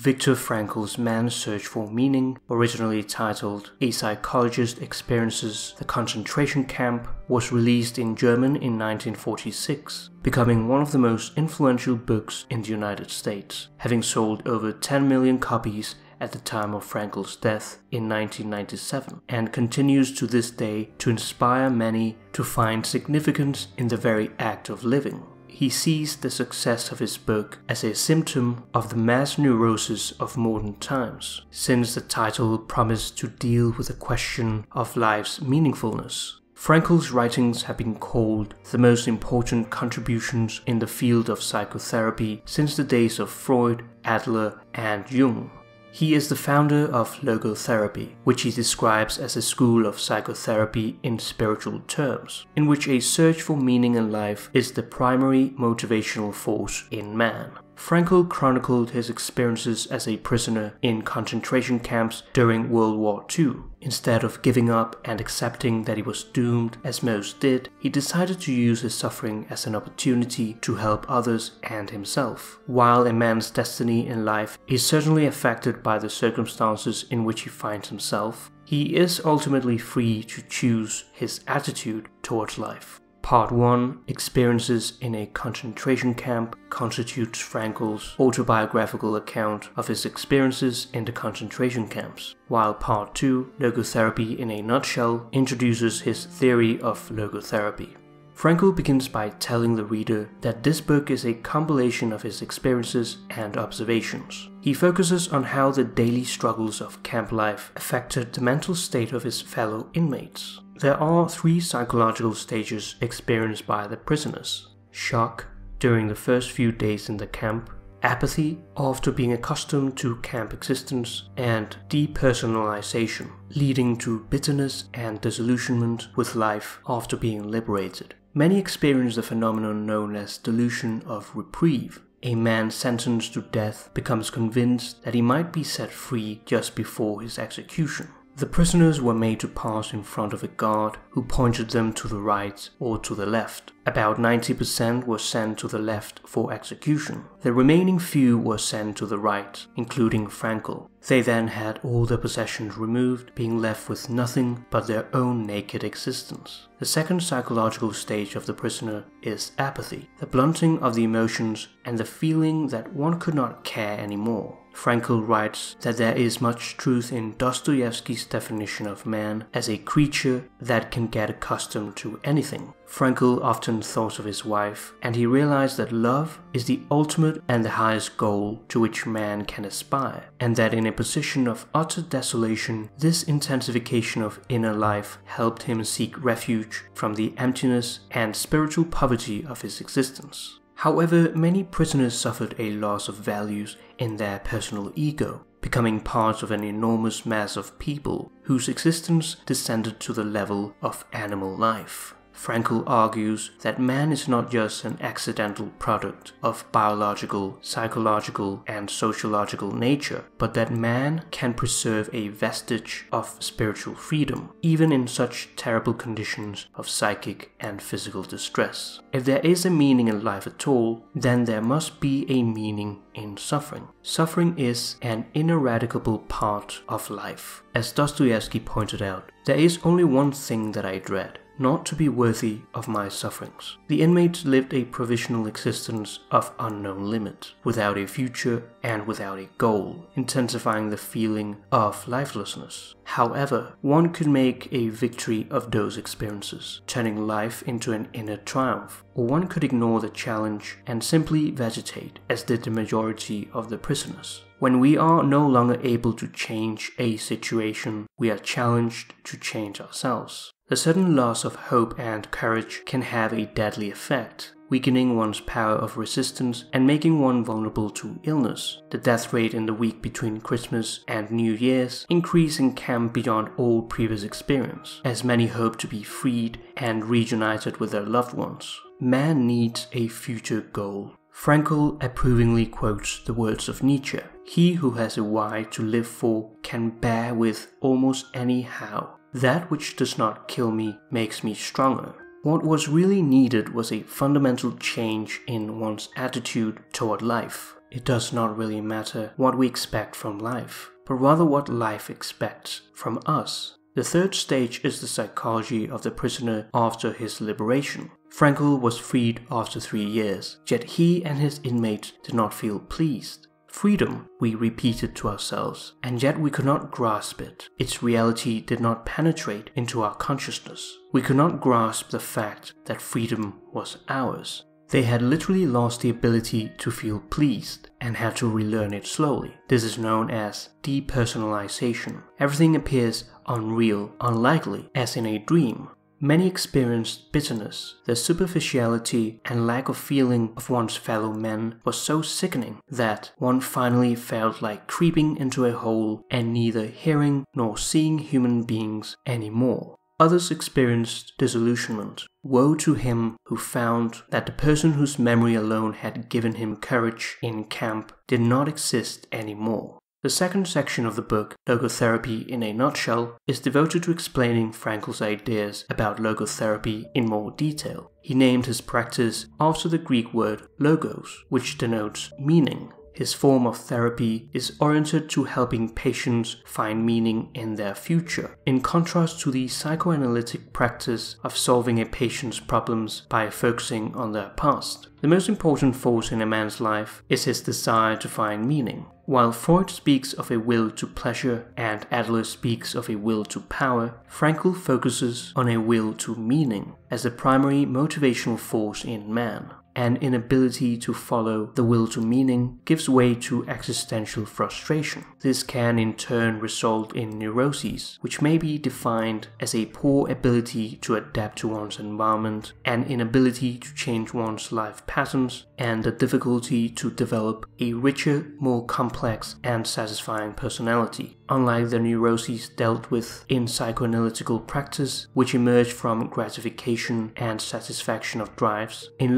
Viktor 0.00 0.34
Frankl's 0.34 0.96
Man's 0.96 1.34
Search 1.34 1.66
for 1.66 1.90
Meaning, 1.90 2.38
originally 2.48 3.02
titled 3.02 3.72
A 3.82 3.90
Psychologist 3.90 4.80
Experiences 4.80 5.74
the 5.76 5.84
Concentration 5.84 6.64
Camp, 6.64 7.06
was 7.28 7.52
released 7.52 7.98
in 7.98 8.16
German 8.16 8.56
in 8.56 8.78
1946, 8.78 10.08
becoming 10.22 10.68
one 10.68 10.80
of 10.80 10.92
the 10.92 10.98
most 10.98 11.36
influential 11.36 11.96
books 11.96 12.46
in 12.48 12.62
the 12.62 12.70
United 12.70 13.10
States, 13.10 13.68
having 13.76 14.02
sold 14.02 14.48
over 14.48 14.72
10 14.72 15.06
million 15.06 15.38
copies 15.38 15.96
at 16.18 16.32
the 16.32 16.38
time 16.38 16.72
of 16.72 16.82
Frankl's 16.82 17.36
death 17.36 17.80
in 17.90 18.08
1997, 18.08 19.20
and 19.28 19.52
continues 19.52 20.14
to 20.14 20.26
this 20.26 20.50
day 20.50 20.88
to 20.96 21.10
inspire 21.10 21.68
many 21.68 22.16
to 22.32 22.42
find 22.42 22.86
significance 22.86 23.68
in 23.76 23.88
the 23.88 23.98
very 23.98 24.30
act 24.38 24.70
of 24.70 24.82
living 24.82 25.26
he 25.50 25.68
sees 25.68 26.16
the 26.16 26.30
success 26.30 26.90
of 26.90 26.98
his 26.98 27.16
book 27.16 27.58
as 27.68 27.84
a 27.84 27.94
symptom 27.94 28.64
of 28.72 28.90
the 28.90 28.96
mass 28.96 29.38
neurosis 29.38 30.12
of 30.12 30.36
modern 30.36 30.74
times, 30.76 31.42
since 31.50 31.94
the 31.94 32.00
title 32.00 32.58
promised 32.58 33.18
to 33.18 33.28
deal 33.28 33.72
with 33.76 33.88
the 33.88 33.94
question 33.94 34.66
of 34.72 34.96
life's 34.96 35.40
meaningfulness. 35.40 36.34
Frankl's 36.54 37.10
writings 37.10 37.62
have 37.62 37.78
been 37.78 37.94
called 37.94 38.54
the 38.70 38.78
most 38.78 39.08
important 39.08 39.70
contributions 39.70 40.60
in 40.66 40.78
the 40.78 40.86
field 40.86 41.30
of 41.30 41.42
psychotherapy 41.42 42.42
since 42.44 42.76
the 42.76 42.84
days 42.84 43.18
of 43.18 43.30
Freud, 43.30 43.82
Adler, 44.04 44.60
and 44.74 45.10
Jung. 45.10 45.50
He 45.92 46.14
is 46.14 46.28
the 46.28 46.36
founder 46.36 46.86
of 46.86 47.16
logotherapy, 47.20 48.10
which 48.24 48.42
he 48.42 48.50
describes 48.50 49.18
as 49.18 49.36
a 49.36 49.42
school 49.42 49.86
of 49.86 50.00
psychotherapy 50.00 50.98
in 51.02 51.18
spiritual 51.18 51.80
terms, 51.88 52.46
in 52.56 52.66
which 52.66 52.86
a 52.88 53.00
search 53.00 53.42
for 53.42 53.56
meaning 53.56 53.96
in 53.96 54.12
life 54.12 54.50
is 54.54 54.72
the 54.72 54.82
primary 54.82 55.50
motivational 55.58 56.32
force 56.32 56.84
in 56.90 57.16
man. 57.16 57.50
Frankl 57.80 58.28
chronicled 58.28 58.90
his 58.90 59.10
experiences 59.10 59.86
as 59.86 60.06
a 60.06 60.18
prisoner 60.18 60.74
in 60.82 61.02
concentration 61.02 61.80
camps 61.80 62.22
during 62.34 62.70
World 62.70 62.98
War 62.98 63.24
II. 63.36 63.54
Instead 63.80 64.22
of 64.22 64.42
giving 64.42 64.70
up 64.70 65.00
and 65.04 65.20
accepting 65.20 65.84
that 65.84 65.96
he 65.96 66.02
was 66.02 66.22
doomed, 66.22 66.76
as 66.84 67.02
most 67.02 67.40
did, 67.40 67.70
he 67.80 67.88
decided 67.88 68.38
to 68.42 68.52
use 68.52 68.82
his 68.82 68.94
suffering 68.94 69.46
as 69.50 69.66
an 69.66 69.74
opportunity 69.74 70.54
to 70.60 70.76
help 70.76 71.04
others 71.08 71.52
and 71.64 71.90
himself. 71.90 72.60
While 72.66 73.06
a 73.06 73.12
man's 73.12 73.50
destiny 73.50 74.06
in 74.06 74.24
life 74.24 74.58
is 74.68 74.86
certainly 74.86 75.26
affected 75.26 75.82
by 75.82 75.98
the 75.98 76.10
circumstances 76.10 77.06
in 77.10 77.24
which 77.24 77.40
he 77.40 77.48
finds 77.48 77.88
himself, 77.88 78.52
he 78.64 78.94
is 78.94 79.22
ultimately 79.24 79.78
free 79.78 80.22
to 80.24 80.42
choose 80.42 81.06
his 81.12 81.40
attitude 81.48 82.08
towards 82.22 82.58
life. 82.58 83.00
Part 83.22 83.52
1 83.52 84.00
Experiences 84.08 84.94
in 85.00 85.14
a 85.14 85.26
Concentration 85.26 86.14
Camp 86.14 86.56
constitutes 86.68 87.38
Frankl's 87.38 88.16
autobiographical 88.18 89.14
account 89.14 89.68
of 89.76 89.86
his 89.86 90.04
experiences 90.04 90.88
in 90.92 91.04
the 91.04 91.12
concentration 91.12 91.86
camps, 91.86 92.34
while 92.48 92.74
Part 92.74 93.14
2 93.14 93.52
Logotherapy 93.60 94.38
in 94.38 94.50
a 94.50 94.62
Nutshell 94.62 95.28
introduces 95.32 96.00
his 96.00 96.24
theory 96.24 96.80
of 96.80 97.08
logotherapy. 97.10 97.94
Frankl 98.34 98.74
begins 98.74 99.06
by 99.06 99.28
telling 99.28 99.76
the 99.76 99.84
reader 99.84 100.30
that 100.40 100.62
this 100.62 100.80
book 100.80 101.10
is 101.10 101.26
a 101.26 101.34
compilation 101.34 102.10
of 102.10 102.22
his 102.22 102.40
experiences 102.40 103.18
and 103.28 103.58
observations. 103.58 104.48
He 104.62 104.72
focuses 104.72 105.28
on 105.28 105.44
how 105.44 105.70
the 105.70 105.84
daily 105.84 106.24
struggles 106.24 106.80
of 106.80 107.02
camp 107.02 107.32
life 107.32 107.70
affected 107.76 108.32
the 108.32 108.40
mental 108.40 108.74
state 108.74 109.12
of 109.12 109.24
his 109.24 109.42
fellow 109.42 109.90
inmates. 109.92 110.60
There 110.80 110.96
are 110.96 111.28
three 111.28 111.60
psychological 111.60 112.34
stages 112.34 112.94
experienced 113.02 113.66
by 113.66 113.86
the 113.86 113.98
prisoners 113.98 114.68
shock 114.90 115.46
during 115.78 116.08
the 116.08 116.14
first 116.14 116.52
few 116.52 116.72
days 116.72 117.10
in 117.10 117.18
the 117.18 117.26
camp, 117.26 117.68
apathy 118.02 118.58
after 118.78 119.12
being 119.12 119.34
accustomed 119.34 119.98
to 119.98 120.16
camp 120.22 120.54
existence, 120.54 121.28
and 121.36 121.76
depersonalization, 121.90 123.30
leading 123.54 123.94
to 123.98 124.20
bitterness 124.30 124.84
and 124.94 125.20
disillusionment 125.20 126.08
with 126.16 126.34
life 126.34 126.80
after 126.88 127.14
being 127.14 127.50
liberated. 127.50 128.14
Many 128.32 128.58
experience 128.58 129.16
the 129.16 129.22
phenomenon 129.22 129.84
known 129.84 130.16
as 130.16 130.38
delusion 130.38 131.02
of 131.04 131.30
reprieve. 131.34 132.00
A 132.22 132.34
man 132.34 132.70
sentenced 132.70 133.34
to 133.34 133.42
death 133.42 133.90
becomes 133.92 134.30
convinced 134.30 135.04
that 135.04 135.14
he 135.14 135.20
might 135.20 135.52
be 135.52 135.62
set 135.62 135.90
free 135.90 136.40
just 136.46 136.74
before 136.74 137.20
his 137.20 137.38
execution. 137.38 138.08
The 138.40 138.46
prisoners 138.46 139.02
were 139.02 139.12
made 139.12 139.38
to 139.40 139.48
pass 139.48 139.92
in 139.92 140.02
front 140.02 140.32
of 140.32 140.42
a 140.42 140.48
guard 140.48 140.96
who 141.10 141.22
pointed 141.22 141.68
them 141.68 141.92
to 141.92 142.08
the 142.08 142.22
right 142.22 142.70
or 142.78 142.98
to 143.00 143.14
the 143.14 143.26
left. 143.26 143.72
About 143.84 144.16
90% 144.16 145.04
were 145.04 145.18
sent 145.18 145.58
to 145.58 145.68
the 145.68 145.78
left 145.78 146.20
for 146.26 146.50
execution. 146.50 147.24
The 147.42 147.52
remaining 147.52 147.98
few 147.98 148.38
were 148.38 148.56
sent 148.56 148.96
to 148.96 149.04
the 149.04 149.18
right, 149.18 149.66
including 149.76 150.28
Frankl. 150.28 150.88
They 151.06 151.20
then 151.20 151.48
had 151.48 151.80
all 151.82 152.06
their 152.06 152.16
possessions 152.16 152.78
removed, 152.78 153.34
being 153.34 153.58
left 153.58 153.90
with 153.90 154.08
nothing 154.08 154.64
but 154.70 154.86
their 154.86 155.14
own 155.14 155.46
naked 155.46 155.84
existence. 155.84 156.66
The 156.78 156.86
second 156.86 157.22
psychological 157.22 157.92
stage 157.92 158.36
of 158.36 158.46
the 158.46 158.54
prisoner 158.54 159.04
is 159.20 159.52
apathy, 159.58 160.08
the 160.18 160.26
blunting 160.26 160.78
of 160.78 160.94
the 160.94 161.04
emotions 161.04 161.68
and 161.84 161.98
the 161.98 162.06
feeling 162.06 162.68
that 162.68 162.94
one 162.94 163.18
could 163.18 163.34
not 163.34 163.64
care 163.64 163.98
anymore. 163.98 164.56
Frankl 164.80 165.28
writes 165.28 165.76
that 165.82 165.98
there 165.98 166.16
is 166.16 166.40
much 166.40 166.78
truth 166.78 167.12
in 167.12 167.36
Dostoevsky's 167.36 168.24
definition 168.24 168.86
of 168.86 169.04
man 169.04 169.44
as 169.52 169.68
a 169.68 169.76
creature 169.76 170.48
that 170.58 170.90
can 170.90 171.06
get 171.08 171.28
accustomed 171.28 171.96
to 171.96 172.18
anything. 172.24 172.72
Frankl 172.86 173.44
often 173.44 173.82
thought 173.82 174.18
of 174.18 174.24
his 174.24 174.42
wife, 174.42 174.94
and 175.02 175.14
he 175.14 175.26
realized 175.26 175.76
that 175.76 175.92
love 175.92 176.40
is 176.54 176.64
the 176.64 176.80
ultimate 176.90 177.42
and 177.46 177.62
the 177.62 177.76
highest 177.82 178.16
goal 178.16 178.64
to 178.68 178.80
which 178.80 179.04
man 179.04 179.44
can 179.44 179.66
aspire, 179.66 180.24
and 180.40 180.56
that 180.56 180.72
in 180.72 180.86
a 180.86 180.92
position 180.92 181.46
of 181.46 181.66
utter 181.74 182.00
desolation, 182.00 182.88
this 182.96 183.22
intensification 183.24 184.22
of 184.22 184.40
inner 184.48 184.72
life 184.72 185.18
helped 185.24 185.64
him 185.64 185.84
seek 185.84 186.24
refuge 186.24 186.84
from 186.94 187.16
the 187.16 187.34
emptiness 187.36 188.00
and 188.12 188.34
spiritual 188.34 188.86
poverty 188.86 189.44
of 189.44 189.60
his 189.60 189.78
existence. 189.82 190.59
However, 190.80 191.30
many 191.34 191.62
prisoners 191.62 192.18
suffered 192.18 192.54
a 192.58 192.70
loss 192.70 193.06
of 193.08 193.16
values 193.16 193.76
in 193.98 194.16
their 194.16 194.38
personal 194.38 194.92
ego, 194.94 195.44
becoming 195.60 196.00
part 196.00 196.42
of 196.42 196.50
an 196.50 196.64
enormous 196.64 197.26
mass 197.26 197.54
of 197.54 197.78
people 197.78 198.32
whose 198.44 198.66
existence 198.66 199.36
descended 199.44 200.00
to 200.00 200.14
the 200.14 200.24
level 200.24 200.74
of 200.80 201.04
animal 201.12 201.54
life. 201.54 202.14
Frankl 202.40 202.84
argues 202.86 203.50
that 203.60 203.78
man 203.78 204.10
is 204.10 204.26
not 204.26 204.50
just 204.50 204.86
an 204.86 204.96
accidental 205.02 205.66
product 205.78 206.32
of 206.42 206.64
biological, 206.72 207.58
psychological, 207.60 208.64
and 208.66 208.88
sociological 208.88 209.72
nature, 209.72 210.24
but 210.38 210.54
that 210.54 210.72
man 210.72 211.22
can 211.30 211.52
preserve 211.52 212.08
a 212.14 212.28
vestige 212.28 213.04
of 213.12 213.36
spiritual 213.40 213.94
freedom, 213.94 214.54
even 214.62 214.90
in 214.90 215.06
such 215.06 215.50
terrible 215.54 215.92
conditions 215.92 216.66
of 216.74 216.88
psychic 216.88 217.52
and 217.60 217.82
physical 217.82 218.22
distress. 218.22 219.00
If 219.12 219.26
there 219.26 219.40
is 219.40 219.66
a 219.66 219.70
meaning 219.70 220.08
in 220.08 220.24
life 220.24 220.46
at 220.46 220.66
all, 220.66 221.04
then 221.14 221.44
there 221.44 221.60
must 221.60 222.00
be 222.00 222.24
a 222.30 222.42
meaning 222.42 223.02
in 223.12 223.36
suffering. 223.36 223.88
Suffering 224.02 224.58
is 224.58 224.96
an 225.02 225.26
ineradicable 225.34 226.20
part 226.20 226.80
of 226.88 227.10
life. 227.10 227.62
As 227.74 227.92
Dostoevsky 227.92 228.60
pointed 228.60 229.02
out, 229.02 229.30
there 229.44 229.58
is 229.58 229.78
only 229.84 230.04
one 230.04 230.32
thing 230.32 230.72
that 230.72 230.86
I 230.86 231.00
dread 231.00 231.38
not 231.60 231.84
to 231.84 231.94
be 231.94 232.08
worthy 232.08 232.62
of 232.74 232.88
my 232.88 233.08
sufferings. 233.08 233.76
The 233.88 234.00
inmates 234.00 234.46
lived 234.46 234.72
a 234.72 234.84
provisional 234.84 235.46
existence 235.46 236.20
of 236.30 236.52
unknown 236.58 237.04
limit, 237.04 237.52
without 237.62 237.98
a 237.98 238.06
future 238.06 238.64
and 238.82 239.06
without 239.06 239.38
a 239.38 239.48
goal, 239.58 240.08
intensifying 240.16 240.88
the 240.88 240.96
feeling 240.96 241.58
of 241.70 242.08
lifelessness. 242.08 242.94
However, 243.04 243.74
one 243.82 244.12
could 244.12 244.28
make 244.28 244.72
a 244.72 244.88
victory 244.88 245.46
of 245.50 245.70
those 245.70 245.98
experiences, 245.98 246.80
turning 246.86 247.26
life 247.26 247.62
into 247.64 247.92
an 247.92 248.08
inner 248.14 248.38
triumph, 248.38 249.04
or 249.14 249.26
one 249.26 249.46
could 249.46 249.62
ignore 249.62 250.00
the 250.00 250.08
challenge 250.08 250.78
and 250.86 251.04
simply 251.04 251.50
vegetate, 251.50 252.20
as 252.30 252.42
did 252.42 252.62
the 252.62 252.70
majority 252.70 253.50
of 253.52 253.68
the 253.68 253.78
prisoners. 253.78 254.44
When 254.60 254.78
we 254.78 254.96
are 254.96 255.22
no 255.22 255.46
longer 255.46 255.78
able 255.82 256.12
to 256.14 256.28
change 256.28 256.92
a 256.98 257.16
situation, 257.16 258.06
we 258.18 258.30
are 258.30 258.38
challenged 258.38 259.14
to 259.24 259.38
change 259.38 259.80
ourselves. 259.80 260.52
The 260.70 260.76
sudden 260.76 261.16
loss 261.16 261.44
of 261.44 261.56
hope 261.56 261.98
and 261.98 262.30
courage 262.30 262.84
can 262.86 263.02
have 263.02 263.32
a 263.32 263.46
deadly 263.46 263.90
effect, 263.90 264.52
weakening 264.68 265.16
one's 265.16 265.40
power 265.40 265.74
of 265.74 265.96
resistance 265.96 266.66
and 266.72 266.86
making 266.86 267.18
one 267.18 267.44
vulnerable 267.44 267.90
to 267.90 268.20
illness. 268.22 268.80
The 268.90 268.98
death 268.98 269.32
rate 269.32 269.52
in 269.52 269.66
the 269.66 269.74
week 269.74 270.00
between 270.00 270.40
Christmas 270.40 271.00
and 271.08 271.28
New 271.28 271.54
Year's 271.54 272.06
increased 272.08 272.60
in 272.60 272.74
camp 272.74 273.12
beyond 273.14 273.50
all 273.56 273.82
previous 273.82 274.22
experience, 274.22 275.00
as 275.04 275.24
many 275.24 275.48
hope 275.48 275.76
to 275.78 275.88
be 275.88 276.04
freed 276.04 276.60
and 276.76 277.04
reunited 277.04 277.78
with 277.78 277.90
their 277.90 278.06
loved 278.06 278.34
ones. 278.34 278.80
Man 279.00 279.48
needs 279.48 279.88
a 279.92 280.06
future 280.06 280.60
goal. 280.60 281.16
Frankl 281.34 282.00
approvingly 282.00 282.66
quotes 282.66 283.24
the 283.24 283.34
words 283.34 283.68
of 283.68 283.82
Nietzsche 283.82 284.20
He 284.44 284.74
who 284.74 284.92
has 284.92 285.18
a 285.18 285.24
why 285.24 285.66
to 285.72 285.82
live 285.82 286.06
for 286.06 286.52
can 286.62 286.90
bear 286.90 287.34
with 287.34 287.72
almost 287.80 288.26
any 288.34 288.62
how. 288.62 289.16
That 289.32 289.70
which 289.70 289.96
does 289.96 290.18
not 290.18 290.48
kill 290.48 290.70
me 290.70 290.98
makes 291.10 291.44
me 291.44 291.54
stronger. 291.54 292.14
What 292.42 292.64
was 292.64 292.88
really 292.88 293.22
needed 293.22 293.74
was 293.74 293.92
a 293.92 294.02
fundamental 294.02 294.72
change 294.72 295.40
in 295.46 295.78
one's 295.78 296.08
attitude 296.16 296.80
toward 296.92 297.22
life. 297.22 297.76
it 297.90 298.04
does 298.04 298.32
not 298.32 298.56
really 298.56 298.80
matter 298.80 299.32
what 299.36 299.58
we 299.58 299.66
expect 299.66 300.14
from 300.14 300.38
life, 300.38 300.90
but 301.06 301.14
rather 301.14 301.44
what 301.44 301.68
life 301.68 302.08
expects 302.08 302.82
from 302.94 303.20
us. 303.26 303.76
The 303.94 304.04
third 304.04 304.34
stage 304.34 304.84
is 304.84 305.00
the 305.00 305.08
psychology 305.08 305.90
of 305.90 306.02
the 306.02 306.12
prisoner 306.12 306.68
after 306.72 307.12
his 307.12 307.40
liberation. 307.40 308.12
Frankl 308.32 308.80
was 308.80 308.96
freed 308.96 309.40
after 309.50 309.80
three 309.80 310.04
years, 310.04 310.58
yet 310.68 310.84
he 310.84 311.24
and 311.24 311.38
his 311.38 311.60
inmates 311.64 312.12
did 312.22 312.34
not 312.34 312.54
feel 312.54 312.78
pleased. 312.78 313.48
Freedom, 313.70 314.28
we 314.40 314.54
repeated 314.54 315.14
to 315.16 315.28
ourselves, 315.28 315.94
and 316.02 316.22
yet 316.22 316.38
we 316.38 316.50
could 316.50 316.64
not 316.64 316.90
grasp 316.90 317.40
it. 317.40 317.68
Its 317.78 318.02
reality 318.02 318.60
did 318.60 318.80
not 318.80 319.06
penetrate 319.06 319.70
into 319.74 320.02
our 320.02 320.14
consciousness. 320.14 320.98
We 321.12 321.22
could 321.22 321.36
not 321.36 321.60
grasp 321.60 322.10
the 322.10 322.20
fact 322.20 322.74
that 322.84 323.00
freedom 323.00 323.60
was 323.72 323.98
ours. 324.08 324.64
They 324.90 325.04
had 325.04 325.22
literally 325.22 325.66
lost 325.66 326.00
the 326.00 326.10
ability 326.10 326.72
to 326.78 326.90
feel 326.90 327.20
pleased 327.20 327.90
and 328.00 328.16
had 328.16 328.34
to 328.36 328.50
relearn 328.50 328.92
it 328.92 329.06
slowly. 329.06 329.54
This 329.68 329.84
is 329.84 329.96
known 329.98 330.30
as 330.30 330.70
depersonalization. 330.82 332.22
Everything 332.40 332.74
appears 332.74 333.24
unreal, 333.46 334.12
unlikely, 334.20 334.90
as 334.94 335.16
in 335.16 335.26
a 335.26 335.38
dream. 335.38 335.88
Many 336.22 336.46
experienced 336.46 337.32
bitterness. 337.32 337.94
The 338.04 338.14
superficiality 338.14 339.40
and 339.46 339.66
lack 339.66 339.88
of 339.88 339.96
feeling 339.96 340.52
of 340.54 340.68
one's 340.68 340.94
fellow 340.94 341.32
men 341.32 341.80
was 341.82 341.98
so 341.98 342.20
sickening 342.20 342.80
that 342.90 343.32
one 343.38 343.62
finally 343.62 344.14
felt 344.14 344.60
like 344.60 344.86
creeping 344.86 345.38
into 345.38 345.64
a 345.64 345.72
hole 345.72 346.26
and 346.30 346.52
neither 346.52 346.84
hearing 346.84 347.46
nor 347.54 347.78
seeing 347.78 348.18
human 348.18 348.64
beings 348.64 349.16
anymore. 349.24 349.96
Others 350.20 350.50
experienced 350.50 351.32
disillusionment. 351.38 352.24
Woe 352.42 352.74
to 352.74 352.92
him 352.92 353.38
who 353.46 353.56
found 353.56 354.20
that 354.28 354.44
the 354.44 354.52
person 354.52 354.92
whose 354.92 355.18
memory 355.18 355.54
alone 355.54 355.94
had 355.94 356.28
given 356.28 356.56
him 356.56 356.76
courage 356.76 357.38
in 357.40 357.64
camp 357.64 358.12
did 358.26 358.42
not 358.42 358.68
exist 358.68 359.26
anymore. 359.32 359.99
The 360.22 360.28
second 360.28 360.68
section 360.68 361.06
of 361.06 361.16
the 361.16 361.22
book, 361.22 361.54
Logotherapy 361.66 362.46
in 362.46 362.62
a 362.62 362.74
Nutshell, 362.74 363.38
is 363.46 363.58
devoted 363.58 364.02
to 364.02 364.10
explaining 364.10 364.70
Frankl's 364.70 365.22
ideas 365.22 365.86
about 365.88 366.18
logotherapy 366.18 367.06
in 367.14 367.24
more 367.24 367.52
detail. 367.52 368.10
He 368.20 368.34
named 368.34 368.66
his 368.66 368.82
practice 368.82 369.46
after 369.58 369.88
the 369.88 369.96
Greek 369.96 370.34
word 370.34 370.68
logos, 370.78 371.44
which 371.48 371.78
denotes 371.78 372.30
meaning. 372.38 372.92
His 373.14 373.32
form 373.32 373.66
of 373.66 373.78
therapy 373.78 374.50
is 374.52 374.76
oriented 374.78 375.30
to 375.30 375.44
helping 375.44 375.94
patients 375.94 376.56
find 376.66 377.04
meaning 377.04 377.48
in 377.54 377.76
their 377.76 377.94
future, 377.94 378.56
in 378.66 378.82
contrast 378.82 379.40
to 379.40 379.50
the 379.50 379.68
psychoanalytic 379.68 380.74
practice 380.74 381.36
of 381.42 381.56
solving 381.56 381.98
a 381.98 382.04
patient's 382.04 382.60
problems 382.60 383.22
by 383.30 383.48
focusing 383.48 384.14
on 384.14 384.32
their 384.32 384.50
past. 384.50 385.08
The 385.22 385.28
most 385.28 385.48
important 385.48 385.96
force 385.96 386.30
in 386.30 386.40
a 386.40 386.46
man's 386.46 386.80
life 386.80 387.22
is 387.28 387.44
his 387.44 387.62
desire 387.62 388.16
to 388.16 388.28
find 388.28 388.66
meaning. 388.66 389.06
While 389.30 389.52
Freud 389.52 389.90
speaks 389.90 390.32
of 390.32 390.50
a 390.50 390.58
will 390.58 390.90
to 390.90 391.06
pleasure 391.06 391.64
and 391.76 392.04
Adler 392.10 392.42
speaks 392.42 392.96
of 392.96 393.08
a 393.08 393.14
will 393.14 393.44
to 393.44 393.60
power, 393.60 394.14
Frankl 394.28 394.76
focuses 394.76 395.52
on 395.54 395.68
a 395.68 395.76
will 395.76 396.14
to 396.14 396.34
meaning 396.34 396.96
as 397.12 397.22
the 397.22 397.30
primary 397.30 397.86
motivational 397.86 398.58
force 398.58 399.04
in 399.04 399.32
man 399.32 399.70
and 400.00 400.16
inability 400.22 400.96
to 400.96 401.12
follow 401.12 401.66
the 401.74 401.84
will 401.84 402.08
to 402.08 402.22
meaning 402.22 402.80
gives 402.86 403.06
way 403.06 403.34
to 403.34 403.68
existential 403.68 404.46
frustration. 404.46 405.22
This 405.40 405.62
can 405.62 405.98
in 405.98 406.14
turn 406.14 406.58
result 406.58 407.14
in 407.14 407.38
neuroses, 407.38 408.18
which 408.22 408.40
may 408.40 408.56
be 408.56 408.78
defined 408.78 409.48
as 409.60 409.74
a 409.74 409.84
poor 409.84 410.30
ability 410.30 410.96
to 411.02 411.16
adapt 411.16 411.58
to 411.58 411.68
one's 411.68 411.98
environment, 411.98 412.72
an 412.86 413.04
inability 413.04 413.76
to 413.76 413.94
change 413.94 414.32
one's 414.32 414.72
life 414.72 415.06
patterns, 415.06 415.66
and 415.76 416.02
the 416.02 416.12
difficulty 416.12 416.88
to 416.88 417.10
develop 417.10 417.66
a 417.78 417.92
richer, 417.92 418.46
more 418.58 418.86
complex, 418.86 419.56
and 419.62 419.86
satisfying 419.86 420.54
personality 420.54 421.36
unlike 421.50 421.90
the 421.90 421.98
neuroses 421.98 422.68
dealt 422.68 423.10
with 423.10 423.44
in 423.48 423.66
psychoanalytical 423.66 424.64
practice, 424.66 425.26
which 425.34 425.54
emerge 425.54 425.92
from 425.92 426.28
gratification 426.28 427.32
and 427.36 427.60
satisfaction 427.60 428.40
of 428.40 428.54
drives. 428.56 429.10
In 429.18 429.34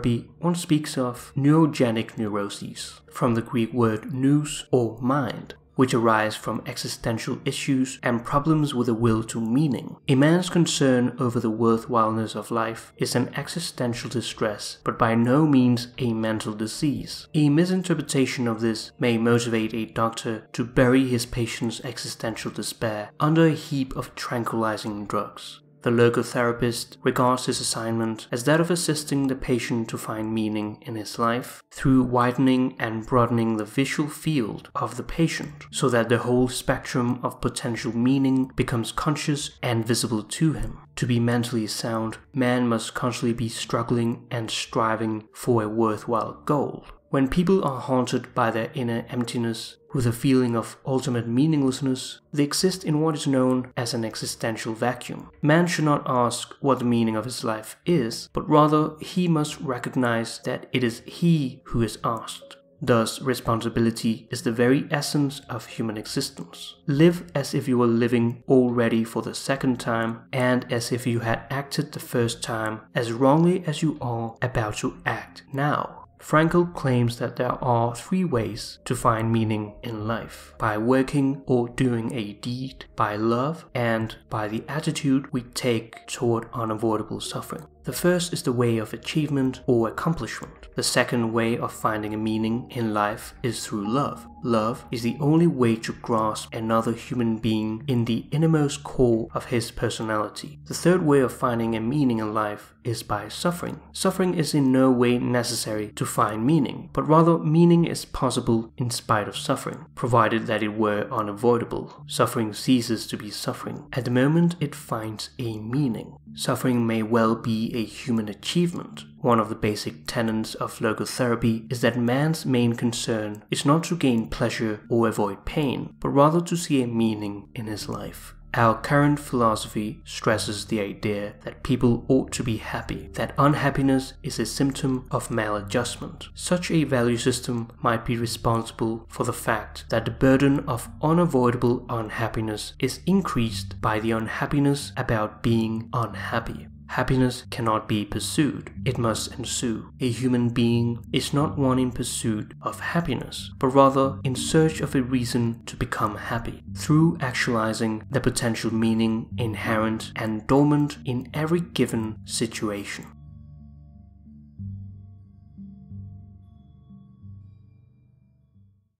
logotherapy, 0.00 0.28
one 0.38 0.54
speaks 0.54 0.96
of 0.96 1.32
noogenic 1.36 2.16
neuroses, 2.16 3.00
from 3.10 3.34
the 3.34 3.42
Greek 3.42 3.72
word 3.72 4.12
nous 4.12 4.64
or 4.70 4.98
mind, 5.00 5.54
which 5.76 5.94
arise 5.94 6.36
from 6.36 6.62
existential 6.66 7.38
issues 7.44 7.98
and 8.02 8.24
problems 8.24 8.74
with 8.74 8.88
a 8.88 8.94
will 8.94 9.22
to 9.22 9.40
meaning. 9.40 9.96
A 10.08 10.14
man's 10.14 10.50
concern 10.50 11.16
over 11.18 11.40
the 11.40 11.50
worthwhileness 11.50 12.34
of 12.34 12.50
life 12.50 12.92
is 12.98 13.14
an 13.14 13.30
existential 13.34 14.10
distress, 14.10 14.78
but 14.84 14.98
by 14.98 15.14
no 15.14 15.46
means 15.46 15.88
a 15.98 16.12
mental 16.12 16.54
disease. 16.54 17.28
A 17.34 17.48
misinterpretation 17.48 18.46
of 18.46 18.60
this 18.60 18.92
may 18.98 19.16
motivate 19.16 19.72
a 19.74 19.86
doctor 19.86 20.46
to 20.52 20.64
bury 20.64 21.08
his 21.08 21.24
patient's 21.26 21.80
existential 21.82 22.50
despair 22.50 23.10
under 23.18 23.46
a 23.46 23.52
heap 23.52 23.96
of 23.96 24.14
tranquilizing 24.14 25.06
drugs. 25.06 25.60
The 25.82 25.90
logotherapist 25.90 26.96
regards 27.02 27.46
his 27.46 27.60
assignment 27.60 28.28
as 28.30 28.44
that 28.44 28.60
of 28.60 28.70
assisting 28.70 29.26
the 29.26 29.34
patient 29.34 29.88
to 29.88 29.98
find 29.98 30.34
meaning 30.34 30.82
in 30.82 30.94
his 30.94 31.18
life 31.18 31.62
through 31.70 32.02
widening 32.02 32.76
and 32.78 33.06
broadening 33.06 33.56
the 33.56 33.64
visual 33.64 34.08
field 34.08 34.70
of 34.74 34.96
the 34.96 35.02
patient 35.02 35.64
so 35.70 35.88
that 35.88 36.08
the 36.08 36.18
whole 36.18 36.48
spectrum 36.48 37.18
of 37.22 37.40
potential 37.40 37.96
meaning 37.96 38.52
becomes 38.56 38.92
conscious 38.92 39.58
and 39.62 39.86
visible 39.86 40.22
to 40.22 40.52
him. 40.52 40.80
To 40.96 41.06
be 41.06 41.18
mentally 41.18 41.66
sound, 41.66 42.18
man 42.34 42.68
must 42.68 42.92
constantly 42.92 43.32
be 43.32 43.48
struggling 43.48 44.26
and 44.30 44.50
striving 44.50 45.28
for 45.32 45.62
a 45.62 45.68
worthwhile 45.68 46.42
goal. 46.44 46.84
When 47.08 47.26
people 47.26 47.64
are 47.64 47.80
haunted 47.80 48.34
by 48.34 48.50
their 48.50 48.70
inner 48.74 49.04
emptiness, 49.08 49.76
with 49.92 50.06
a 50.06 50.12
feeling 50.12 50.56
of 50.56 50.76
ultimate 50.86 51.26
meaninglessness, 51.26 52.20
they 52.32 52.44
exist 52.44 52.84
in 52.84 53.00
what 53.00 53.14
is 53.14 53.26
known 53.26 53.72
as 53.76 53.94
an 53.94 54.04
existential 54.04 54.74
vacuum. 54.74 55.30
Man 55.42 55.66
should 55.66 55.84
not 55.84 56.02
ask 56.06 56.54
what 56.60 56.78
the 56.78 56.84
meaning 56.84 57.16
of 57.16 57.24
his 57.24 57.44
life 57.44 57.76
is, 57.86 58.28
but 58.32 58.48
rather 58.48 58.92
he 59.00 59.28
must 59.28 59.60
recognize 59.60 60.38
that 60.44 60.66
it 60.72 60.84
is 60.84 61.02
he 61.06 61.62
who 61.64 61.82
is 61.82 61.98
asked. 62.04 62.56
Thus, 62.82 63.20
responsibility 63.20 64.26
is 64.30 64.42
the 64.42 64.52
very 64.52 64.88
essence 64.90 65.42
of 65.50 65.66
human 65.66 65.98
existence. 65.98 66.76
Live 66.86 67.30
as 67.34 67.52
if 67.52 67.68
you 67.68 67.76
were 67.76 67.86
living 67.86 68.42
already 68.48 69.04
for 69.04 69.20
the 69.20 69.34
second 69.34 69.78
time, 69.78 70.22
and 70.32 70.64
as 70.72 70.90
if 70.90 71.06
you 71.06 71.20
had 71.20 71.44
acted 71.50 71.92
the 71.92 72.00
first 72.00 72.42
time 72.42 72.80
as 72.94 73.12
wrongly 73.12 73.62
as 73.66 73.82
you 73.82 73.98
are 74.00 74.34
about 74.40 74.78
to 74.78 74.96
act 75.04 75.42
now. 75.52 75.99
Frankl 76.20 76.74
claims 76.74 77.18
that 77.18 77.36
there 77.36 77.62
are 77.64 77.96
three 77.96 78.24
ways 78.24 78.78
to 78.84 78.94
find 78.94 79.32
meaning 79.32 79.74
in 79.82 80.06
life 80.06 80.54
by 80.58 80.76
working 80.76 81.42
or 81.46 81.68
doing 81.68 82.12
a 82.12 82.34
deed, 82.34 82.84
by 82.94 83.16
love, 83.16 83.64
and 83.74 84.16
by 84.28 84.46
the 84.46 84.62
attitude 84.68 85.32
we 85.32 85.42
take 85.42 86.06
toward 86.06 86.48
unavoidable 86.52 87.20
suffering. 87.20 87.66
The 87.84 87.92
first 87.92 88.32
is 88.32 88.42
the 88.42 88.52
way 88.52 88.76
of 88.76 88.92
achievement 88.92 89.60
or 89.66 89.88
accomplishment. 89.88 90.68
The 90.76 90.82
second 90.82 91.32
way 91.32 91.56
of 91.56 91.72
finding 91.72 92.14
a 92.14 92.18
meaning 92.18 92.70
in 92.70 92.92
life 92.92 93.34
is 93.42 93.64
through 93.66 93.88
love. 93.88 94.26
Love 94.42 94.84
is 94.90 95.02
the 95.02 95.16
only 95.20 95.46
way 95.46 95.76
to 95.76 95.92
grasp 95.92 96.54
another 96.54 96.92
human 96.92 97.36
being 97.36 97.84
in 97.86 98.04
the 98.04 98.26
innermost 98.30 98.82
core 98.82 99.28
of 99.34 99.46
his 99.46 99.70
personality. 99.70 100.58
The 100.66 100.74
third 100.74 101.02
way 101.02 101.20
of 101.20 101.32
finding 101.32 101.74
a 101.74 101.80
meaning 101.80 102.18
in 102.18 102.32
life 102.32 102.74
is 102.84 103.02
by 103.02 103.28
suffering. 103.28 103.80
Suffering 103.92 104.34
is 104.34 104.54
in 104.54 104.72
no 104.72 104.90
way 104.90 105.18
necessary 105.18 105.88
to 105.88 106.06
find 106.06 106.46
meaning, 106.46 106.88
but 106.94 107.06
rather 107.06 107.38
meaning 107.38 107.84
is 107.84 108.06
possible 108.06 108.72
in 108.78 108.88
spite 108.88 109.28
of 109.28 109.36
suffering, 109.36 109.84
provided 109.94 110.46
that 110.46 110.62
it 110.62 110.74
were 110.74 111.06
unavoidable. 111.10 112.04
Suffering 112.06 112.54
ceases 112.54 113.06
to 113.08 113.18
be 113.18 113.30
suffering. 113.30 113.86
At 113.92 114.06
the 114.06 114.10
moment 114.10 114.56
it 114.60 114.74
finds 114.74 115.30
a 115.38 115.58
meaning. 115.58 116.16
Suffering 116.34 116.86
may 116.86 117.02
well 117.02 117.34
a 117.74 117.84
human 117.84 118.28
achievement. 118.28 119.04
One 119.20 119.40
of 119.40 119.48
the 119.48 119.54
basic 119.54 120.06
tenets 120.06 120.54
of 120.54 120.78
logotherapy 120.78 121.70
is 121.70 121.80
that 121.82 121.98
man's 121.98 122.46
main 122.46 122.74
concern 122.74 123.44
is 123.50 123.66
not 123.66 123.84
to 123.84 123.96
gain 123.96 124.28
pleasure 124.28 124.80
or 124.88 125.08
avoid 125.08 125.44
pain, 125.44 125.94
but 126.00 126.08
rather 126.08 126.40
to 126.40 126.56
see 126.56 126.82
a 126.82 126.86
meaning 126.86 127.48
in 127.54 127.66
his 127.66 127.88
life. 127.88 128.34
Our 128.54 128.80
current 128.80 129.20
philosophy 129.20 130.00
stresses 130.04 130.66
the 130.66 130.80
idea 130.80 131.34
that 131.44 131.62
people 131.62 132.04
ought 132.08 132.32
to 132.32 132.42
be 132.42 132.56
happy, 132.56 133.08
that 133.12 133.32
unhappiness 133.38 134.14
is 134.24 134.40
a 134.40 134.46
symptom 134.46 135.06
of 135.12 135.28
maladjustment. 135.28 136.28
Such 136.34 136.68
a 136.72 136.82
value 136.82 137.16
system 137.16 137.70
might 137.80 138.04
be 138.04 138.16
responsible 138.16 139.06
for 139.08 139.22
the 139.22 139.32
fact 139.32 139.84
that 139.90 140.04
the 140.04 140.10
burden 140.10 140.60
of 140.68 140.88
unavoidable 141.00 141.86
unhappiness 141.88 142.72
is 142.80 143.00
increased 143.06 143.80
by 143.80 144.00
the 144.00 144.10
unhappiness 144.10 144.92
about 144.96 145.44
being 145.44 145.88
unhappy. 145.92 146.66
Happiness 146.94 147.44
cannot 147.50 147.86
be 147.86 148.04
pursued, 148.04 148.72
it 148.84 148.98
must 148.98 149.32
ensue. 149.38 149.92
A 150.00 150.10
human 150.10 150.48
being 150.48 151.06
is 151.12 151.32
not 151.32 151.56
one 151.56 151.78
in 151.78 151.92
pursuit 151.92 152.52
of 152.62 152.80
happiness, 152.80 153.52
but 153.60 153.68
rather 153.68 154.18
in 154.24 154.34
search 154.34 154.80
of 154.80 154.96
a 154.96 155.02
reason 155.02 155.62
to 155.66 155.76
become 155.76 156.16
happy, 156.16 156.64
through 156.76 157.16
actualizing 157.20 158.02
the 158.10 158.20
potential 158.20 158.74
meaning 158.74 159.28
inherent 159.38 160.10
and 160.16 160.44
dormant 160.48 160.98
in 161.04 161.30
every 161.32 161.60
given 161.60 162.16
situation. 162.24 163.06